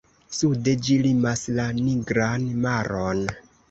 Sude 0.37 0.73
ĝi 0.87 0.97
limas 1.03 1.45
la 1.61 1.69
Nigran 1.83 2.53
maron. 2.69 3.27